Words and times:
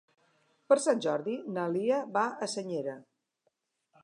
Per 0.71 0.77
Sant 0.85 1.03
Jordi 1.07 1.37
na 1.59 1.67
Lia 1.75 2.01
va 2.19 2.27
a 2.47 2.49
Senyera. 2.57 2.97